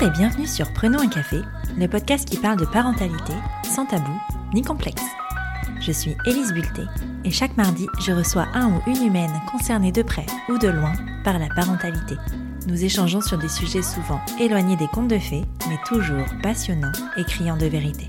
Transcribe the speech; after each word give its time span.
Et 0.00 0.10
bienvenue 0.10 0.46
sur 0.46 0.72
Prenons 0.72 1.00
un 1.00 1.08
café, 1.08 1.40
le 1.76 1.88
podcast 1.88 2.28
qui 2.28 2.36
parle 2.36 2.56
de 2.56 2.64
parentalité 2.64 3.32
sans 3.64 3.84
tabou 3.84 4.12
ni 4.54 4.62
complexe. 4.62 5.02
Je 5.80 5.90
suis 5.90 6.16
Élise 6.24 6.52
Bulté 6.52 6.82
et 7.24 7.32
chaque 7.32 7.56
mardi, 7.56 7.88
je 7.98 8.12
reçois 8.12 8.46
un 8.54 8.68
ou 8.68 8.80
une 8.86 9.02
humaine 9.02 9.42
concernée 9.50 9.90
de 9.90 10.02
près 10.02 10.26
ou 10.48 10.56
de 10.56 10.68
loin 10.68 10.92
par 11.24 11.40
la 11.40 11.48
parentalité. 11.48 12.14
Nous 12.68 12.84
échangeons 12.84 13.20
sur 13.20 13.38
des 13.38 13.48
sujets 13.48 13.82
souvent 13.82 14.20
éloignés 14.38 14.76
des 14.76 14.86
contes 14.86 15.08
de 15.08 15.18
fées, 15.18 15.44
mais 15.68 15.78
toujours 15.84 16.26
passionnants 16.44 16.92
et 17.16 17.24
criants 17.24 17.56
de 17.56 17.66
vérité. 17.66 18.08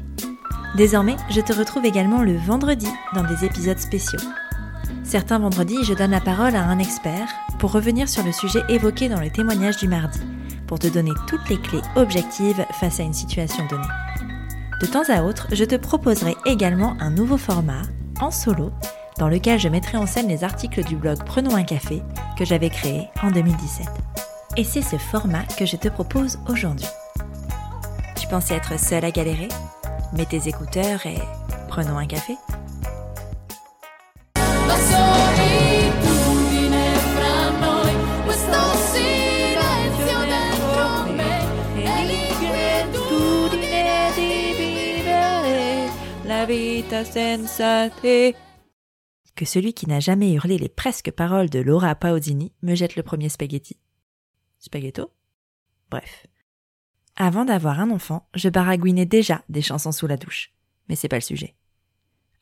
Désormais, 0.76 1.18
je 1.32 1.42
te 1.42 1.54
retrouve 1.54 1.86
également 1.86 2.22
le 2.22 2.38
vendredi 2.38 2.90
dans 3.16 3.24
des 3.24 3.46
épisodes 3.46 3.80
spéciaux. 3.80 4.22
Certains 5.04 5.40
vendredis, 5.40 5.84
je 5.86 5.96
donne 5.96 6.12
la 6.12 6.22
parole 6.22 6.56
à 6.56 6.66
un 6.66 6.78
expert 6.78 7.28
pour 7.58 7.72
revenir 7.72 8.08
sur 8.08 8.24
le 8.24 8.32
sujet 8.32 8.62
évoqué 8.70 9.10
dans 9.10 9.20
le 9.20 9.32
témoignage 9.32 9.78
du 9.78 9.88
mardi, 9.88 10.20
pour 10.70 10.78
te 10.78 10.86
donner 10.86 11.14
toutes 11.26 11.50
les 11.50 11.60
clés 11.60 11.82
objectives 11.96 12.64
face 12.80 13.00
à 13.00 13.04
une 13.04 13.14
situation 13.14 13.66
donnée. 13.66 13.88
De 14.80 14.86
temps 14.86 15.10
à 15.10 15.24
autre, 15.24 15.48
je 15.52 15.66
te 15.66 15.76
proposerai 15.76 16.36
également 16.46 16.96
un 17.00 17.10
nouveau 17.10 17.38
format, 17.38 17.82
en 18.22 18.30
solo, 18.30 18.72
dans 19.18 19.30
lequel 19.30 19.60
je 19.60 19.68
mettrai 19.68 19.98
en 19.98 20.06
scène 20.06 20.28
les 20.28 20.44
articles 20.44 20.84
du 20.84 20.96
blog 20.96 21.18
Prenons 21.26 21.56
un 21.56 21.64
café 21.64 22.04
que 22.38 22.46
j'avais 22.46 22.70
créé 22.70 23.08
en 23.24 23.32
2017. 23.32 23.88
Et 24.58 24.64
c'est 24.64 24.84
ce 24.84 24.98
format 24.98 25.44
que 25.58 25.66
je 25.66 25.76
te 25.76 25.88
propose 25.88 26.38
aujourd'hui. 26.48 26.88
Tu 28.16 28.28
pensais 28.28 28.54
être 28.54 28.80
seul 28.80 29.04
à 29.04 29.10
galérer? 29.10 29.50
Mets 30.14 30.28
tes 30.28 30.48
écouteurs 30.48 31.04
et 31.08 31.18
prenons 31.68 31.98
un 31.98 32.06
café. 32.06 32.38
Sensate. 46.90 48.36
Que 49.36 49.46
celui 49.46 49.74
qui 49.74 49.88
n'a 49.88 50.00
jamais 50.00 50.34
hurlé 50.34 50.58
les 50.58 50.68
presque 50.68 51.12
paroles 51.12 51.50
de 51.50 51.60
Laura 51.60 51.96
Pausini 51.96 52.52
me 52.62 52.76
jette 52.76 52.96
le 52.96 53.04
premier 53.04 53.30
spaghetti. 53.30 53.78
Spaghetto? 54.60 55.12
Bref. 55.90 56.28
Avant 57.16 57.46
d'avoir 57.46 57.80
un 57.80 57.90
enfant, 57.92 58.28
je 58.36 58.50
baragouinais 58.50 59.06
déjà 59.06 59.42
des 59.48 59.62
chansons 59.62 59.94
sous 59.94 60.08
la 60.08 60.18
douche. 60.18 60.52
Mais 60.90 60.96
c'est 60.96 61.08
pas 61.08 61.18
le 61.18 61.22
sujet. 61.22 61.56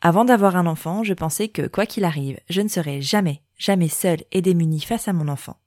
Avant 0.02 0.26
d'avoir 0.26 0.56
un 0.56 0.66
enfant, 0.66 1.04
je 1.04 1.14
pensais 1.14 1.50
que, 1.50 1.68
quoi 1.68 1.86
qu'il 1.86 2.04
arrive, 2.04 2.40
je 2.50 2.62
ne 2.62 2.68
serais 2.68 3.02
jamais, 3.02 3.44
jamais 3.58 3.90
seule 3.90 4.23
et 4.32 4.42
démunie 4.42 4.82
face 4.82 5.08
à 5.08 5.14
mon 5.14 5.28
enfant. 5.28 5.58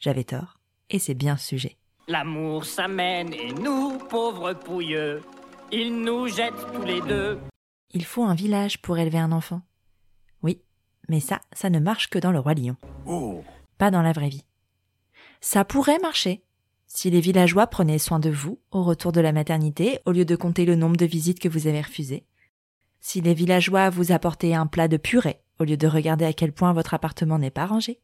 J'avais 0.00 0.24
tort, 0.24 0.60
et 0.88 0.98
c'est 0.98 1.14
bien 1.14 1.34
le 1.34 1.38
sujet. 1.38 1.76
L'amour 2.08 2.64
s'amène 2.64 3.32
et 3.34 3.52
nous, 3.52 3.98
pauvres 4.08 4.54
pouilleux, 4.54 5.22
il 5.70 6.00
nous 6.00 6.26
jette 6.28 6.54
tous 6.74 6.82
les 6.82 7.00
deux. 7.02 7.38
Il 7.92 8.04
faut 8.04 8.24
un 8.24 8.34
village 8.34 8.80
pour 8.80 8.98
élever 8.98 9.18
un 9.18 9.32
enfant. 9.32 9.60
Oui, 10.42 10.62
mais 11.08 11.20
ça, 11.20 11.40
ça 11.52 11.68
ne 11.68 11.78
marche 11.78 12.08
que 12.08 12.18
dans 12.18 12.32
le 12.32 12.38
roi 12.38 12.54
lion. 12.54 12.76
Oh. 13.06 13.42
Pas 13.76 13.90
dans 13.90 14.02
la 14.02 14.12
vraie 14.12 14.30
vie. 14.30 14.44
Ça 15.40 15.64
pourrait 15.64 15.98
marcher, 15.98 16.42
si 16.86 17.10
les 17.10 17.20
villageois 17.20 17.66
prenaient 17.66 17.98
soin 17.98 18.18
de 18.18 18.30
vous 18.30 18.60
au 18.70 18.82
retour 18.82 19.12
de 19.12 19.20
la 19.20 19.32
maternité 19.32 20.00
au 20.06 20.12
lieu 20.12 20.24
de 20.24 20.36
compter 20.36 20.64
le 20.64 20.76
nombre 20.76 20.96
de 20.96 21.06
visites 21.06 21.40
que 21.40 21.48
vous 21.48 21.66
avez 21.66 21.80
refusées. 21.80 22.26
Si 23.00 23.20
les 23.20 23.34
villageois 23.34 23.90
vous 23.90 24.12
apportaient 24.12 24.54
un 24.54 24.66
plat 24.66 24.88
de 24.88 24.96
purée 24.96 25.40
au 25.58 25.64
lieu 25.64 25.76
de 25.76 25.86
regarder 25.86 26.24
à 26.24 26.32
quel 26.32 26.52
point 26.52 26.72
votre 26.72 26.94
appartement 26.94 27.38
n'est 27.38 27.50
pas 27.50 27.66
rangé. 27.66 28.00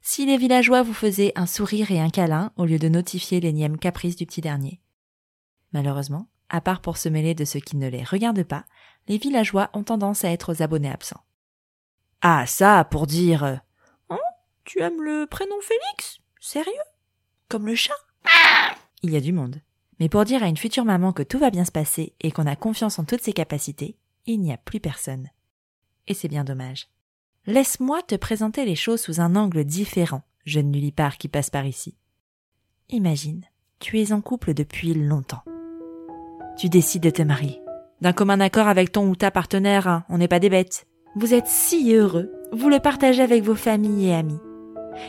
Si 0.00 0.26
les 0.26 0.36
villageois 0.36 0.82
vous 0.82 0.94
faisaient 0.94 1.32
un 1.36 1.46
sourire 1.46 1.90
et 1.90 2.00
un 2.00 2.10
câlin 2.10 2.52
au 2.56 2.64
lieu 2.64 2.78
de 2.78 2.88
notifier 2.88 3.40
l'énième 3.40 3.78
caprice 3.78 4.16
du 4.16 4.26
petit 4.26 4.40
dernier. 4.40 4.80
Malheureusement, 5.72 6.28
à 6.48 6.60
part 6.60 6.80
pour 6.80 6.96
se 6.96 7.08
mêler 7.08 7.34
de 7.34 7.44
ce 7.44 7.58
qui 7.58 7.76
ne 7.76 7.88
les 7.88 8.04
regarde 8.04 8.42
pas, 8.42 8.64
les 9.08 9.18
villageois 9.18 9.70
ont 9.72 9.82
tendance 9.82 10.24
à 10.24 10.30
être 10.30 10.52
aux 10.52 10.62
abonnés 10.62 10.90
absents. 10.90 11.24
Ah, 12.20 12.46
ça, 12.46 12.84
pour 12.84 13.06
dire, 13.06 13.44
euh, 13.44 13.56
oh, 14.10 14.16
tu 14.64 14.80
aimes 14.80 15.02
le 15.02 15.26
prénom 15.26 15.60
Félix? 15.60 16.18
Sérieux? 16.40 16.72
Comme 17.48 17.66
le 17.66 17.74
chat? 17.74 17.94
Il 19.02 19.10
y 19.10 19.16
a 19.16 19.20
du 19.20 19.32
monde. 19.32 19.60
Mais 20.00 20.08
pour 20.08 20.24
dire 20.24 20.42
à 20.42 20.48
une 20.48 20.56
future 20.56 20.84
maman 20.84 21.12
que 21.12 21.22
tout 21.22 21.38
va 21.38 21.50
bien 21.50 21.64
se 21.64 21.72
passer 21.72 22.14
et 22.20 22.30
qu'on 22.30 22.46
a 22.46 22.56
confiance 22.56 22.98
en 22.98 23.04
toutes 23.04 23.22
ses 23.22 23.32
capacités, 23.32 23.96
il 24.26 24.40
n'y 24.40 24.52
a 24.52 24.56
plus 24.56 24.80
personne. 24.80 25.28
Et 26.06 26.14
c'est 26.14 26.28
bien 26.28 26.44
dommage. 26.44 26.88
Laisse-moi 27.46 28.02
te 28.02 28.14
présenter 28.14 28.64
les 28.64 28.76
choses 28.76 29.00
sous 29.00 29.20
un 29.20 29.34
angle 29.36 29.64
différent, 29.64 30.22
jeune 30.44 30.70
nullipare 30.70 31.16
qui 31.16 31.28
passe 31.28 31.50
par 31.50 31.64
ici. 31.66 31.96
Imagine, 32.90 33.44
tu 33.78 34.00
es 34.00 34.12
en 34.12 34.20
couple 34.20 34.54
depuis 34.54 34.94
longtemps. 34.94 35.44
Tu 36.58 36.68
décides 36.68 37.02
de 37.02 37.10
te 37.10 37.22
marier. 37.22 37.60
D'un 38.00 38.12
commun 38.12 38.40
accord 38.40 38.68
avec 38.68 38.92
ton 38.92 39.08
ou 39.08 39.16
ta 39.16 39.30
partenaire, 39.30 39.88
hein, 39.88 40.04
on 40.08 40.18
n'est 40.18 40.28
pas 40.28 40.38
des 40.38 40.50
bêtes. 40.50 40.86
Vous 41.16 41.34
êtes 41.34 41.48
si 41.48 41.94
heureux, 41.94 42.30
vous 42.52 42.68
le 42.68 42.78
partagez 42.78 43.22
avec 43.22 43.42
vos 43.42 43.54
familles 43.54 44.08
et 44.08 44.14
amis. 44.14 44.38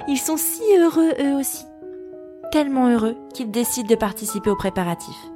Ils 0.07 0.17
sont 0.17 0.38
si 0.38 0.61
heureux 0.77 1.13
eux 1.19 1.35
aussi 1.35 1.66
tellement 2.51 2.89
heureux 2.89 3.16
qu'ils 3.33 3.51
décident 3.51 3.88
de 3.88 3.95
participer 3.95 4.50
aux 4.50 4.55
préparatifs. 4.55 5.31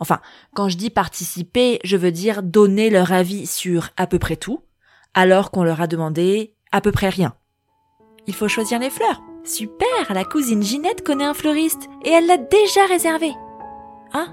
Enfin, 0.00 0.20
quand 0.54 0.68
je 0.68 0.76
dis 0.76 0.90
participer, 0.90 1.78
je 1.84 1.96
veux 1.96 2.12
dire 2.12 2.42
donner 2.42 2.90
leur 2.90 3.12
avis 3.12 3.46
sur 3.46 3.90
à 3.96 4.06
peu 4.06 4.18
près 4.18 4.36
tout, 4.36 4.60
alors 5.14 5.50
qu'on 5.50 5.64
leur 5.64 5.80
a 5.80 5.86
demandé 5.86 6.54
à 6.72 6.80
peu 6.80 6.92
près 6.92 7.08
rien. 7.08 7.34
Il 8.26 8.34
faut 8.34 8.48
choisir 8.48 8.78
les 8.78 8.90
fleurs. 8.90 9.22
Super, 9.44 10.12
la 10.12 10.24
cousine 10.24 10.62
Ginette 10.62 11.04
connaît 11.04 11.24
un 11.24 11.34
fleuriste 11.34 11.88
et 12.04 12.10
elle 12.10 12.26
l'a 12.26 12.36
déjà 12.36 12.84
réservé. 12.86 13.32
Ah, 14.12 14.28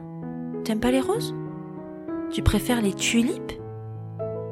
t'aimes 0.64 0.82
pas 0.82 0.92
les 0.92 1.02
roses? 1.02 1.34
Tu 2.32 2.42
préfères 2.42 2.82
les 2.82 2.94
tulipes? 2.94 3.54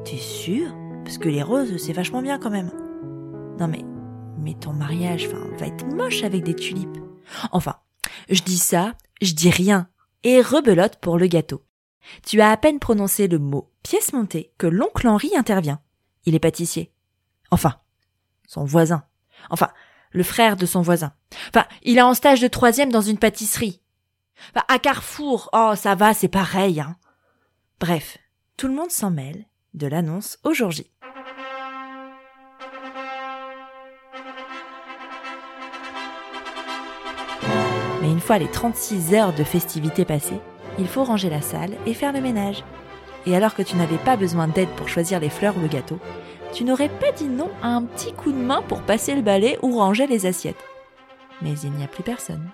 T'es 0.05 0.17
sûr? 0.17 0.73
Parce 1.03 1.17
que 1.17 1.29
les 1.29 1.43
roses, 1.43 1.77
c'est 1.77 1.93
vachement 1.93 2.21
bien 2.21 2.39
quand 2.39 2.49
même. 2.49 2.71
Non 3.59 3.67
mais, 3.67 3.83
mais 4.39 4.53
ton 4.53 4.73
mariage, 4.73 5.27
enfin, 5.27 5.45
va 5.57 5.67
être 5.67 5.85
moche 5.85 6.23
avec 6.23 6.43
des 6.43 6.55
tulipes. 6.55 6.99
Enfin, 7.51 7.75
je 8.29 8.41
dis 8.41 8.57
ça, 8.57 8.93
je 9.21 9.33
dis 9.33 9.49
rien, 9.49 9.89
et 10.23 10.41
rebelote 10.41 10.97
pour 10.97 11.17
le 11.17 11.27
gâteau. 11.27 11.63
Tu 12.25 12.41
as 12.41 12.51
à 12.51 12.57
peine 12.57 12.79
prononcé 12.79 13.27
le 13.27 13.39
mot 13.39 13.69
pièce 13.83 14.13
montée 14.13 14.53
que 14.57 14.67
l'oncle 14.67 15.07
Henri 15.07 15.31
intervient. 15.37 15.81
Il 16.25 16.35
est 16.35 16.39
pâtissier. 16.39 16.93
Enfin, 17.51 17.75
son 18.47 18.63
voisin. 18.63 19.03
Enfin, 19.49 19.69
le 20.11 20.23
frère 20.23 20.55
de 20.55 20.65
son 20.65 20.81
voisin. 20.81 21.13
Enfin, 21.49 21.65
il 21.83 21.97
est 21.97 22.01
en 22.01 22.13
stage 22.13 22.39
de 22.39 22.47
troisième 22.47 22.91
dans 22.91 23.01
une 23.01 23.17
pâtisserie. 23.17 23.81
Enfin, 24.55 24.65
à 24.69 24.79
Carrefour, 24.79 25.49
oh, 25.53 25.73
ça 25.75 25.95
va, 25.95 26.13
c'est 26.13 26.29
pareil, 26.29 26.79
hein. 26.79 26.95
Bref, 27.85 28.17
tout 28.55 28.69
le 28.69 28.73
monde 28.73 28.91
s'en 28.91 29.11
mêle 29.11 29.43
de 29.73 29.87
l'annonce 29.87 30.37
au 30.45 30.53
jour 30.53 30.71
J. 30.71 30.89
Mais 38.01 38.09
une 38.09 38.21
fois 38.21 38.37
les 38.37 38.49
36 38.49 39.13
heures 39.15 39.35
de 39.35 39.43
festivités 39.43 40.05
passées, 40.05 40.39
il 40.79 40.87
faut 40.87 41.03
ranger 41.03 41.29
la 41.29 41.41
salle 41.41 41.75
et 41.85 41.93
faire 41.93 42.13
le 42.13 42.21
ménage. 42.21 42.63
Et 43.25 43.35
alors 43.35 43.53
que 43.53 43.63
tu 43.63 43.75
n'avais 43.75 43.97
pas 43.97 44.15
besoin 44.15 44.47
d'aide 44.47 44.73
pour 44.77 44.87
choisir 44.87 45.19
les 45.19 45.29
fleurs 45.29 45.57
ou 45.57 45.59
le 45.59 45.67
gâteau, 45.67 45.99
tu 46.53 46.63
n'aurais 46.63 46.87
pas 46.87 47.11
dit 47.11 47.27
non 47.27 47.51
à 47.61 47.67
un 47.67 47.83
petit 47.83 48.13
coup 48.13 48.31
de 48.31 48.37
main 48.37 48.61
pour 48.61 48.81
passer 48.83 49.13
le 49.13 49.21
balai 49.21 49.59
ou 49.61 49.77
ranger 49.77 50.07
les 50.07 50.25
assiettes. 50.25 50.63
Mais 51.41 51.59
il 51.59 51.73
n'y 51.73 51.83
a 51.83 51.89
plus 51.89 52.03
personne. 52.03 52.49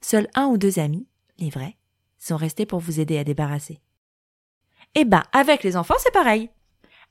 Seuls 0.00 0.26
un 0.34 0.46
ou 0.46 0.58
deux 0.58 0.80
amis, 0.80 1.06
les 1.38 1.50
vrais, 1.50 1.76
sont 2.18 2.36
restés 2.36 2.66
pour 2.66 2.80
vous 2.80 2.98
aider 2.98 3.18
à 3.18 3.24
débarrasser. 3.24 3.83
Eh 4.96 5.04
ben, 5.04 5.24
avec 5.32 5.64
les 5.64 5.76
enfants, 5.76 5.96
c'est 5.98 6.12
pareil. 6.12 6.50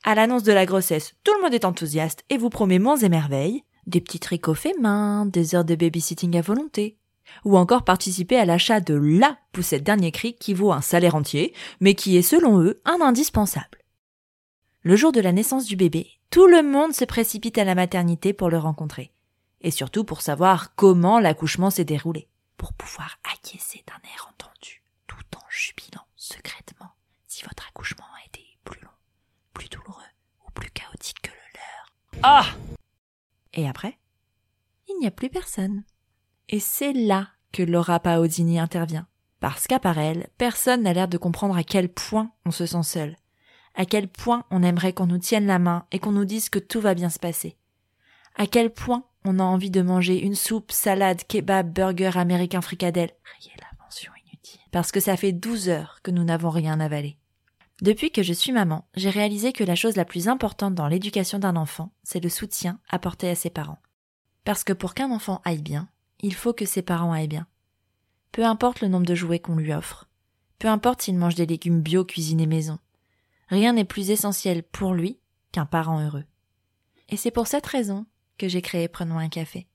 À 0.04 0.14
l'annonce 0.14 0.42
de 0.42 0.52
la 0.52 0.64
grossesse, 0.64 1.14
tout 1.22 1.34
le 1.34 1.42
monde 1.42 1.54
est 1.54 1.66
enthousiaste 1.66 2.24
et 2.30 2.38
vous 2.38 2.48
promet 2.48 2.78
monts 2.78 2.96
et 2.96 3.10
merveilles, 3.10 3.62
des 3.86 4.00
petits 4.00 4.20
tricots 4.20 4.54
faits 4.54 4.78
main, 4.80 5.26
des 5.26 5.54
heures 5.54 5.66
de 5.66 5.74
babysitting 5.74 6.36
à 6.38 6.40
volonté, 6.40 6.96
ou 7.44 7.58
encore 7.58 7.84
participer 7.84 8.38
à 8.38 8.46
l'achat 8.46 8.80
de 8.80 8.94
LA 8.94 9.36
poussette 9.52 9.82
dernier 9.82 10.12
cri 10.12 10.34
qui 10.34 10.54
vaut 10.54 10.72
un 10.72 10.80
salaire 10.80 11.14
entier, 11.14 11.54
mais 11.80 11.94
qui 11.94 12.16
est 12.16 12.22
selon 12.22 12.58
eux 12.60 12.80
un 12.86 13.02
indispensable. 13.02 13.84
Le 14.82 14.96
jour 14.96 15.12
de 15.12 15.20
la 15.20 15.32
naissance 15.32 15.66
du 15.66 15.76
bébé, 15.76 16.08
tout 16.30 16.46
le 16.46 16.62
monde 16.62 16.94
se 16.94 17.04
précipite 17.04 17.58
à 17.58 17.64
la 17.64 17.74
maternité 17.74 18.32
pour 18.32 18.48
le 18.48 18.58
rencontrer, 18.58 19.12
et 19.60 19.70
surtout 19.70 20.04
pour 20.04 20.22
savoir 20.22 20.74
comment 20.74 21.18
l'accouchement 21.18 21.70
s'est 21.70 21.84
déroulé, 21.84 22.28
pour 22.56 22.72
pouvoir 22.72 23.18
acquiescer 23.34 23.84
d'un 23.86 24.08
air 24.14 24.30
entendu, 24.32 24.82
tout 25.06 25.36
en 25.36 25.44
jubilant 25.50 26.06
secrètement 26.16 26.93
si 27.34 27.44
votre 27.44 27.66
accouchement 27.68 28.04
a 28.22 28.26
été 28.26 28.44
plus 28.62 28.80
long, 28.80 28.90
plus 29.54 29.68
douloureux 29.68 30.02
ou 30.46 30.50
plus 30.52 30.70
chaotique 30.70 31.20
que 31.20 31.30
le 31.32 31.36
leur. 31.54 32.20
Ah 32.22 32.46
Et 33.52 33.68
après, 33.68 33.98
il 34.88 35.00
n'y 35.00 35.08
a 35.08 35.10
plus 35.10 35.30
personne. 35.30 35.82
Et 36.48 36.60
c'est 36.60 36.92
là 36.92 37.30
que 37.50 37.64
Laura 37.64 37.98
Paodini 37.98 38.60
intervient. 38.60 39.08
Parce 39.40 39.66
qu'à 39.66 39.80
part 39.80 39.98
elle, 39.98 40.28
personne 40.38 40.82
n'a 40.82 40.92
l'air 40.92 41.08
de 41.08 41.18
comprendre 41.18 41.56
à 41.56 41.64
quel 41.64 41.88
point 41.88 42.30
on 42.46 42.52
se 42.52 42.66
sent 42.66 42.84
seul. 42.84 43.16
À 43.74 43.84
quel 43.84 44.06
point 44.06 44.44
on 44.52 44.62
aimerait 44.62 44.92
qu'on 44.92 45.08
nous 45.08 45.18
tienne 45.18 45.46
la 45.46 45.58
main 45.58 45.86
et 45.90 45.98
qu'on 45.98 46.12
nous 46.12 46.24
dise 46.24 46.48
que 46.48 46.60
tout 46.60 46.80
va 46.80 46.94
bien 46.94 47.10
se 47.10 47.18
passer. 47.18 47.56
À 48.36 48.46
quel 48.46 48.72
point 48.72 49.06
on 49.24 49.40
a 49.40 49.42
envie 49.42 49.72
de 49.72 49.82
manger 49.82 50.22
une 50.22 50.36
soupe, 50.36 50.70
salade, 50.70 51.24
kebab, 51.26 51.72
burger, 51.72 52.12
américain, 52.14 52.60
fricadelle. 52.60 53.10
Riez 53.40 53.54
l'invention 53.60 54.12
inutile. 54.24 54.60
Parce 54.70 54.92
que 54.92 55.00
ça 55.00 55.16
fait 55.16 55.32
12 55.32 55.68
heures 55.68 55.98
que 56.04 56.12
nous 56.12 56.22
n'avons 56.22 56.50
rien 56.50 56.78
avalé. 56.78 57.18
Depuis 57.82 58.12
que 58.12 58.22
je 58.22 58.32
suis 58.32 58.52
maman, 58.52 58.86
j'ai 58.94 59.10
réalisé 59.10 59.52
que 59.52 59.64
la 59.64 59.74
chose 59.74 59.96
la 59.96 60.04
plus 60.04 60.28
importante 60.28 60.74
dans 60.74 60.86
l'éducation 60.86 61.38
d'un 61.38 61.56
enfant, 61.56 61.92
c'est 62.04 62.22
le 62.22 62.28
soutien 62.28 62.78
apporté 62.88 63.28
à 63.28 63.34
ses 63.34 63.50
parents. 63.50 63.80
Parce 64.44 64.62
que 64.62 64.72
pour 64.72 64.94
qu'un 64.94 65.10
enfant 65.10 65.40
aille 65.44 65.62
bien, 65.62 65.88
il 66.20 66.34
faut 66.34 66.52
que 66.52 66.66
ses 66.66 66.82
parents 66.82 67.12
aillent 67.12 67.28
bien. 67.28 67.48
Peu 68.30 68.44
importe 68.44 68.80
le 68.80 68.88
nombre 68.88 69.06
de 69.06 69.14
jouets 69.14 69.40
qu'on 69.40 69.56
lui 69.56 69.72
offre. 69.72 70.08
Peu 70.58 70.68
importe 70.68 71.02
s'il 71.02 71.16
mange 71.16 71.34
des 71.34 71.46
légumes 71.46 71.80
bio 71.80 72.04
cuisinés 72.04 72.46
maison. 72.46 72.78
Rien 73.48 73.72
n'est 73.72 73.84
plus 73.84 74.10
essentiel 74.10 74.62
pour 74.62 74.94
lui 74.94 75.18
qu'un 75.52 75.66
parent 75.66 76.00
heureux. 76.00 76.24
Et 77.08 77.16
c'est 77.16 77.30
pour 77.30 77.46
cette 77.48 77.66
raison 77.66 78.06
que 78.38 78.48
j'ai 78.48 78.62
créé 78.62 78.88
Prenons 78.88 79.18
un 79.18 79.28
café. 79.28 79.66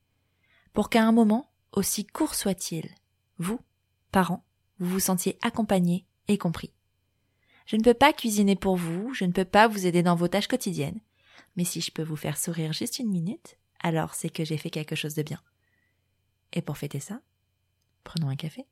Pour 0.73 0.89
qu'à 0.89 1.03
un 1.03 1.11
moment, 1.11 1.51
aussi 1.71 2.05
court 2.05 2.35
soit-il, 2.35 2.89
vous, 3.37 3.59
parents, 4.11 4.43
vous 4.79 4.89
vous 4.89 4.99
sentiez 4.99 5.37
accompagnés 5.41 6.05
et 6.27 6.37
compris. 6.37 6.73
Je 7.69 7.75
ne 7.75 7.83
peux 7.83 7.93
pas 7.93 8.13
cuisiner 8.13 8.55
pour 8.55 8.77
vous, 8.77 9.13
je 9.13 9.25
ne 9.25 9.31
peux 9.31 9.45
pas 9.45 9.67
vous 9.67 9.85
aider 9.85 10.01
dans 10.01 10.15
vos 10.15 10.27
tâches 10.27 10.47
quotidiennes, 10.47 10.99
mais 11.55 11.63
si 11.63 11.81
je 11.81 11.91
peux 11.91 12.01
vous 12.01 12.15
faire 12.15 12.35
sourire 12.35 12.73
juste 12.73 12.97
une 12.97 13.11
minute, 13.11 13.59
alors 13.79 14.15
c'est 14.15 14.31
que 14.31 14.43
j'ai 14.43 14.57
fait 14.57 14.71
quelque 14.71 14.95
chose 14.95 15.13
de 15.13 15.21
bien. 15.21 15.39
Et 16.51 16.63
pour 16.63 16.79
fêter 16.79 16.99
ça, 16.99 17.21
prenons 18.03 18.29
un 18.29 18.35
café. 18.35 18.65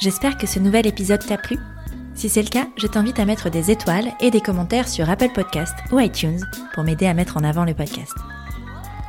J'espère 0.00 0.38
que 0.38 0.46
ce 0.46 0.60
nouvel 0.60 0.86
épisode 0.86 1.26
t'a 1.26 1.36
plu. 1.36 1.58
Si 2.22 2.28
c'est 2.28 2.42
le 2.44 2.50
cas, 2.50 2.68
je 2.76 2.86
t'invite 2.86 3.18
à 3.18 3.24
mettre 3.24 3.50
des 3.50 3.72
étoiles 3.72 4.12
et 4.20 4.30
des 4.30 4.40
commentaires 4.40 4.86
sur 4.86 5.10
Apple 5.10 5.32
Podcast 5.34 5.74
ou 5.90 5.98
iTunes 5.98 6.38
pour 6.72 6.84
m'aider 6.84 7.06
à 7.06 7.14
mettre 7.14 7.36
en 7.36 7.42
avant 7.42 7.64
le 7.64 7.74
podcast. 7.74 8.14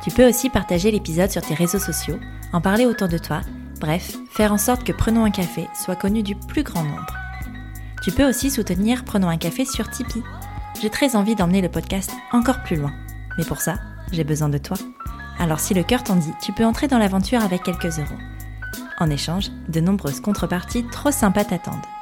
Tu 0.02 0.10
peux 0.10 0.28
aussi 0.28 0.50
partager 0.50 0.90
l'épisode 0.90 1.30
sur 1.30 1.40
tes 1.40 1.54
réseaux 1.54 1.78
sociaux, 1.78 2.18
en 2.52 2.60
parler 2.60 2.86
autour 2.86 3.06
de 3.06 3.16
toi, 3.16 3.42
bref, 3.78 4.16
faire 4.30 4.52
en 4.52 4.58
sorte 4.58 4.82
que 4.82 4.90
Prenons 4.90 5.24
un 5.24 5.30
café 5.30 5.68
soit 5.80 5.94
connu 5.94 6.24
du 6.24 6.34
plus 6.34 6.64
grand 6.64 6.82
nombre. 6.82 7.06
Tu 8.02 8.10
peux 8.10 8.28
aussi 8.28 8.50
soutenir 8.50 9.04
Prenons 9.04 9.28
un 9.28 9.38
café 9.38 9.64
sur 9.64 9.88
Tipeee. 9.88 10.24
J'ai 10.82 10.90
très 10.90 11.14
envie 11.14 11.36
d'emmener 11.36 11.60
le 11.60 11.70
podcast 11.70 12.10
encore 12.32 12.64
plus 12.64 12.74
loin. 12.74 12.92
Mais 13.38 13.44
pour 13.44 13.60
ça, 13.60 13.76
j'ai 14.10 14.24
besoin 14.24 14.48
de 14.48 14.58
toi. 14.58 14.76
Alors 15.38 15.60
si 15.60 15.72
le 15.72 15.84
cœur 15.84 16.02
t'en 16.02 16.16
dit, 16.16 16.34
tu 16.42 16.52
peux 16.52 16.66
entrer 16.66 16.88
dans 16.88 16.98
l'aventure 16.98 17.44
avec 17.44 17.62
quelques 17.62 17.96
euros. 18.00 18.18
En 18.98 19.08
échange, 19.08 19.52
de 19.68 19.78
nombreuses 19.78 20.18
contreparties 20.18 20.84
trop 20.90 21.12
sympas 21.12 21.44
t'attendent. 21.44 21.93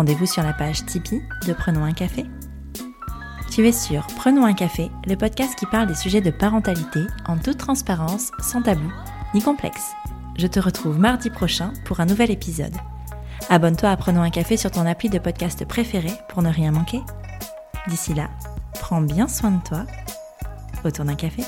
Rendez-vous 0.00 0.24
sur 0.24 0.42
la 0.42 0.54
page 0.54 0.86
Tipeee 0.86 1.20
de 1.46 1.52
Prenons 1.52 1.84
un 1.84 1.92
café. 1.92 2.24
Tu 3.50 3.68
es 3.68 3.72
sur 3.72 4.06
Prenons 4.16 4.46
un 4.46 4.54
café, 4.54 4.90
le 5.06 5.14
podcast 5.14 5.54
qui 5.58 5.66
parle 5.66 5.88
des 5.88 5.94
sujets 5.94 6.22
de 6.22 6.30
parentalité 6.30 7.00
en 7.26 7.36
toute 7.36 7.58
transparence, 7.58 8.30
sans 8.40 8.62
tabou 8.62 8.90
ni 9.34 9.42
complexe. 9.42 9.92
Je 10.38 10.46
te 10.46 10.58
retrouve 10.58 10.98
mardi 10.98 11.28
prochain 11.28 11.74
pour 11.84 12.00
un 12.00 12.06
nouvel 12.06 12.30
épisode. 12.30 12.72
Abonne-toi 13.50 13.90
à 13.90 13.96
Prenons 13.98 14.22
un 14.22 14.30
café 14.30 14.56
sur 14.56 14.70
ton 14.70 14.86
appli 14.86 15.10
de 15.10 15.18
podcast 15.18 15.66
préféré 15.66 16.12
pour 16.30 16.40
ne 16.40 16.48
rien 16.48 16.72
manquer. 16.72 17.02
D'ici 17.86 18.14
là, 18.14 18.30
prends 18.80 19.02
bien 19.02 19.28
soin 19.28 19.50
de 19.50 19.62
toi. 19.62 19.84
Autour 20.82 21.04
d'un 21.04 21.14
café. 21.14 21.42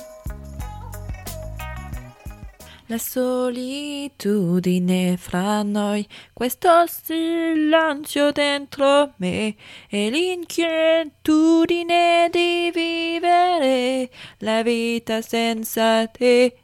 La 2.93 2.99
solitudine 2.99 5.17
fra 5.17 5.63
noi, 5.63 6.07
questo 6.35 6.85
silenzio 6.87 8.31
dentro 8.33 9.15
me 9.17 9.57
e 9.89 10.11
l'inquietudine 10.11 12.29
di 12.31 12.71
vivere 12.71 14.11
la 14.41 14.63
vita 14.63 15.23
senza 15.23 16.07
te. 16.09 16.62